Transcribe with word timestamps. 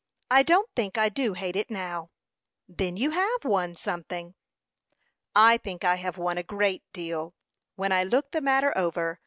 I 0.31 0.41
don't 0.41 0.67
think 0.75 0.97
I 0.97 1.09
do 1.09 1.33
hate 1.33 1.55
it 1.55 1.69
now." 1.69 2.09
"Then 2.67 2.97
you 2.97 3.11
have 3.11 3.43
won 3.43 3.75
something." 3.75 4.33
"I 5.35 5.57
think 5.57 5.83
I 5.83 5.97
have 5.97 6.17
won 6.17 6.39
a 6.39 6.41
great 6.41 6.81
deal, 6.91 7.35
when 7.75 7.91
I 7.91 8.03
look 8.03 8.31
the 8.31 8.41
matter 8.41 8.75
over. 8.75 9.19